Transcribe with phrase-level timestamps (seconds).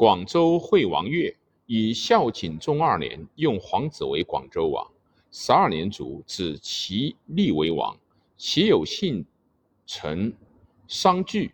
[0.00, 4.90] 广州惠王岳以孝景宗二年用皇子为广州王，
[5.30, 7.94] 十二年卒，指其立为王。
[8.34, 9.22] 其有信
[9.86, 10.32] 臣
[10.88, 11.52] 商据，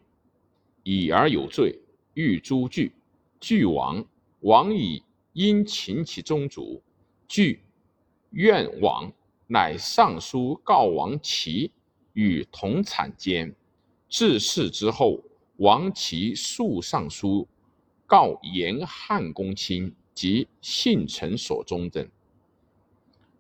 [0.85, 1.77] 以而有罪，
[2.15, 2.93] 欲诛据。
[3.41, 4.07] 据王，
[4.43, 5.03] 王以
[5.33, 6.81] 因秦其宗族，
[7.27, 7.59] 据
[8.31, 9.13] 愿王，
[9.49, 11.73] 乃上书告王齐
[12.13, 13.53] 与同产奸。
[14.09, 15.19] 至世之后，
[15.57, 17.45] 王齐速上书
[18.07, 22.09] 告严汉公卿及信臣所忠等。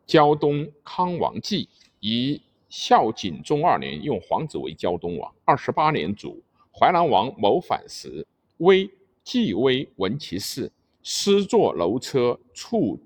[0.07, 1.69] 胶东康王继
[2.01, 6.43] 以孝景宗二年用皇子为胶东王，二十八年卒。
[6.73, 8.27] 淮南王谋反时，
[8.59, 8.91] 威
[9.24, 10.71] 继威闻其事，
[11.02, 13.01] 私坐楼车处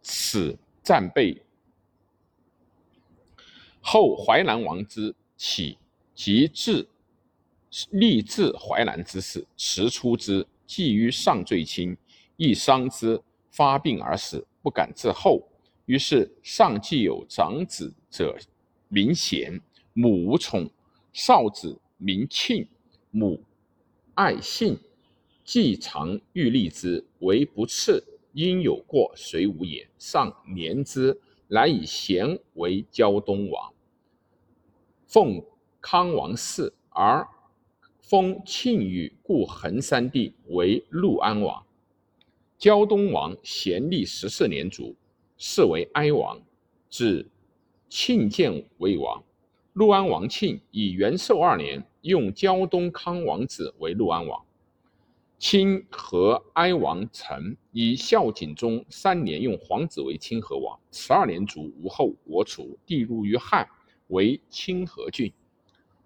[0.00, 1.42] 此战备。
[3.80, 5.76] 后淮南王之起，
[6.14, 6.86] 即至
[7.90, 11.96] 立至淮南之事，辞出之，既于上最卿，
[12.36, 13.20] 亦伤之，
[13.50, 15.42] 发病而死，不敢自后。
[15.86, 18.38] 于是上既有长子者，
[18.86, 19.60] 名贤，
[19.92, 20.64] 母无宠；
[21.12, 22.64] 少子名庆，
[23.10, 23.42] 母
[24.14, 24.78] 爱信。
[25.42, 28.00] 既常欲立之，为不次，
[28.32, 29.88] 因有过，谁无也？
[29.98, 33.74] 上怜之，乃以贤为胶东王，
[35.08, 35.44] 奉
[35.80, 37.26] 康王嗣，而
[38.10, 41.64] 封庆与故衡山地为陆安王。
[42.58, 44.96] 胶东王咸历十四年卒，
[45.38, 46.42] 是为哀王，
[46.88, 47.24] 至
[47.88, 49.22] 庆建为王。
[49.74, 54.44] 陆安王庆以元寿二年用胶东康王子为陆安王。
[55.38, 63.68] 清和哀王成以孝景宗三年用皇子为清河王，十二年卒，无后，国除，地入于汉，
[64.08, 65.32] 为清河郡。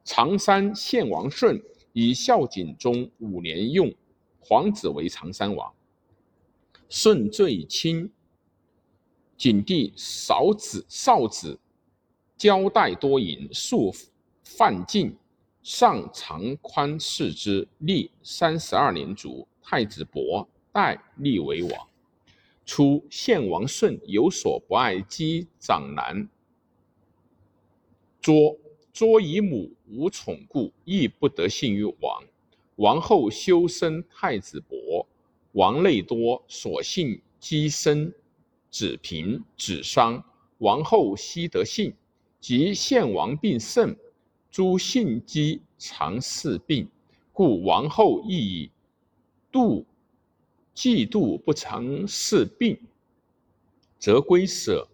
[0.05, 1.59] 常山献王顺
[1.95, 3.91] 以孝景宗五年用
[4.41, 5.73] 皇子为常山王，
[6.89, 8.11] 顺最亲
[9.37, 11.59] 景帝少子少子，
[12.37, 13.91] 交代多淫，数
[14.43, 15.17] 犯禁。
[15.63, 19.49] 上长宽视之，历三十二年卒。
[19.63, 21.89] 太子伯代立为王。
[22.67, 26.29] 初，献王顺有所不爱姬长男
[28.21, 28.59] 卓，
[28.95, 32.23] 卓以母无宠故，亦不得信于王。
[32.77, 35.05] 王后修身太子伯，
[35.51, 38.13] 王内多所幸姬生
[38.71, 40.25] 子平、子商。
[40.59, 41.93] 王后悉得信，
[42.41, 43.97] 及献王病甚。
[44.49, 46.89] 诸信姬常侍病，
[47.33, 48.71] 故王后亦以
[49.51, 49.85] 妒
[50.73, 52.79] 嫉妒不常侍病，
[53.99, 54.87] 则归舍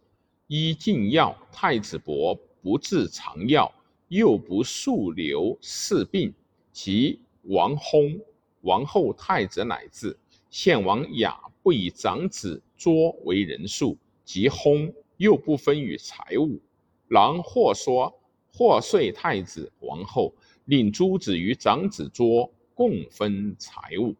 [0.46, 1.36] 医禁药。
[1.52, 3.70] 太子伯不治常药，
[4.10, 6.34] 又不速留侍病，
[6.72, 8.20] 即王薨。
[8.62, 10.16] 王后太子乃至。
[10.50, 16.60] 献王雅不以长子卓为人数，即薨，又不分与财物。
[17.08, 18.12] 郎或说。
[18.52, 20.34] 或遂太子王后
[20.64, 24.12] 令诸子与长子卓共分财物。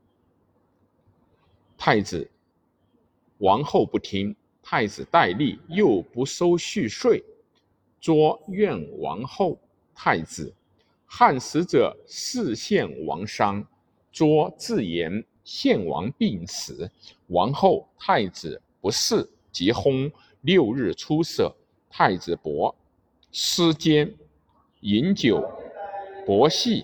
[1.77, 2.31] 太子
[3.39, 7.25] 王后不听，太子戴立又不收续税，
[8.01, 9.59] 卓怨王后。
[9.95, 10.55] 太子
[11.07, 13.67] 汉使者侍献王商，
[14.13, 16.91] 卓自言献王病死，
[17.29, 20.11] 王后太子不侍，即薨。
[20.43, 21.55] 六日出舍，
[21.91, 22.75] 太子伯
[23.31, 24.11] 失间。
[24.81, 25.47] 饮酒，
[26.25, 26.83] 博戏，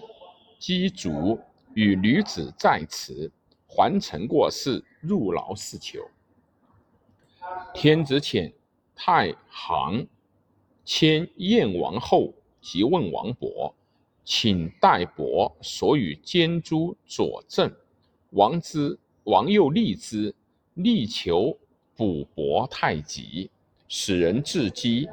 [0.58, 1.40] 击足，
[1.72, 3.32] 与女子在此。
[3.66, 6.00] 还城过世，入牢事求。
[7.72, 8.52] 天子遣
[8.94, 10.06] 太行
[10.84, 12.34] 迁燕王后，
[12.66, 13.72] 即问王勃，
[14.24, 17.72] 请代伯所与监诸佐证。
[18.30, 20.34] 王之，王又立之，
[20.74, 21.56] 力求
[21.94, 23.48] 补伯太极，
[23.86, 25.08] 使人自击，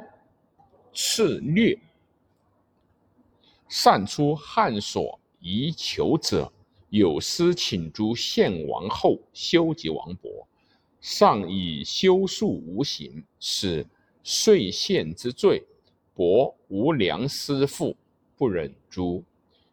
[0.92, 1.78] 赐虐。
[3.68, 6.52] 善出汉所遗求者，
[6.90, 10.44] 有司请诸献王后修及王勃，
[11.00, 13.86] 上以修术无形，使
[14.24, 15.64] 遂献之罪。
[16.14, 17.96] 伯无良师父，
[18.36, 19.22] 不忍诛。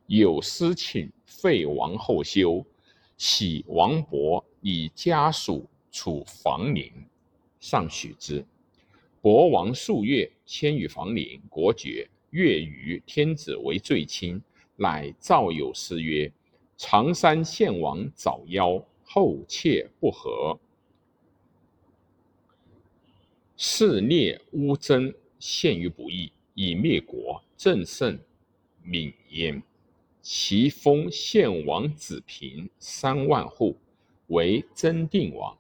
[0.08, 2.66] 有私请废王后修，
[3.16, 6.92] 喜王伯以家属处房陵，
[7.60, 8.44] 上许之。
[9.22, 12.10] 伯王数月，迁于房陵，国爵。
[12.32, 14.42] 越于天子为最亲，
[14.78, 16.32] 乃造有诗曰
[16.78, 20.58] ：“常山献王早夭，后妾不和。
[23.58, 28.18] 肆虐乌征，陷于不义，以灭国，正胜
[28.84, 29.62] 闽焉。
[30.22, 33.76] 其封献王子平三万户，
[34.28, 35.58] 为真定王，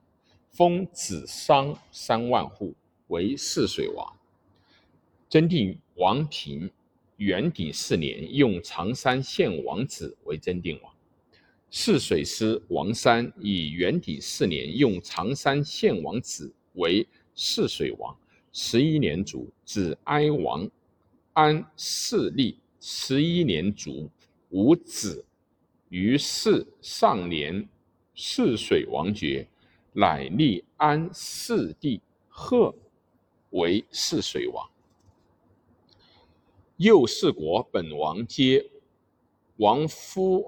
[0.51, 2.75] 封子商三万户
[3.07, 4.16] 为泗水王。
[5.28, 6.69] 真定王平
[7.18, 10.94] 元鼎四年，用常山县王子为真定王。
[11.72, 18.16] 泗水师王山以元鼎四年，用常山县王子为泗水王。
[18.53, 20.69] 十一年卒，子哀王
[21.33, 22.57] 安嗣立。
[22.80, 24.09] 十一年卒，
[24.50, 25.24] 无子。
[25.89, 27.68] 于是上年，
[28.15, 29.48] 泗水王爵，
[29.94, 32.74] 乃立安嗣弟贺
[33.51, 34.68] 为泗水王。
[36.77, 38.65] 右四国本王皆
[39.57, 40.44] 王夫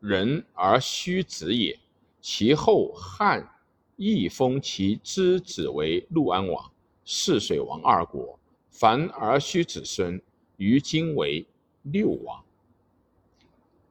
[0.00, 1.78] 人而虚子也。
[2.20, 3.48] 其后汉
[3.94, 6.72] 亦封其之子为陆安王、
[7.08, 8.36] 泗水王二国，
[8.68, 10.20] 凡儿虚子孙，
[10.56, 11.46] 于今为
[11.82, 12.44] 六王。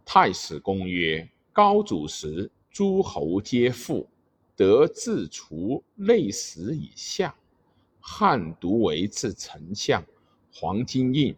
[0.04, 4.06] 太史公曰：高祖时，诸侯皆富，
[4.54, 7.34] 得自除内史以下，
[8.02, 10.04] 汉独为至丞相，
[10.54, 11.34] 黄金印。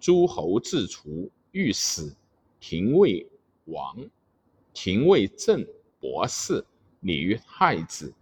[0.00, 2.16] 诸侯自除，欲死，
[2.58, 3.26] 廷尉
[3.66, 3.98] 王，
[4.72, 5.66] 廷尉正
[6.00, 6.64] 博士，
[7.00, 8.14] 礼于太子。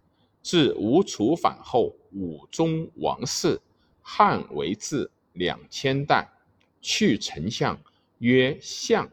[0.49, 3.59] 至吴楚反后，武宗王室，
[4.01, 6.25] 汉为治两千代。
[6.79, 7.77] 去丞相，
[8.19, 9.09] 曰相，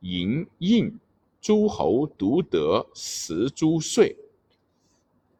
[0.00, 0.98] 嬴印。
[1.40, 4.16] 诸侯独得十诸岁，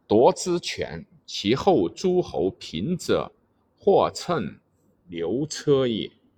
[0.07, 1.05] 夺之权。
[1.27, 3.33] 其后诸侯平者，
[3.77, 4.61] 或乘
[5.09, 6.09] 牛车也。